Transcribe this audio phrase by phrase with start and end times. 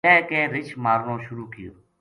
[0.05, 1.71] لہہ کے رچھ مارنو شروع کیو